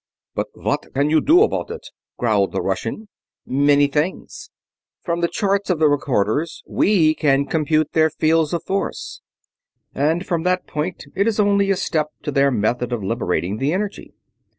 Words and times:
"But 0.33 0.47
what 0.53 0.91
can 0.95 1.11
you 1.11 1.21
do 1.21 1.43
about 1.43 1.69
it?" 1.69 1.89
growled 2.17 2.53
the 2.53 2.61
Russian. 2.63 3.07
"Many 3.45 3.85
things. 3.85 4.49
From 5.03 5.21
the 5.21 5.27
charts 5.27 5.69
of 5.69 5.77
the 5.77 5.87
recorders 5.87 6.63
we 6.67 7.13
can 7.13 7.45
compute 7.45 7.93
their 7.93 8.09
fields 8.09 8.51
of 8.51 8.63
force, 8.63 9.21
and 9.93 10.25
from 10.25 10.41
that 10.41 10.65
point 10.65 11.05
it 11.15 11.27
is 11.27 11.39
only 11.39 11.69
a 11.69 11.75
step 11.75 12.07
to 12.23 12.31
their 12.31 12.49
method 12.49 12.91
of 12.91 13.03
liberating 13.03 13.57
the 13.57 13.73
energy. 13.73 14.15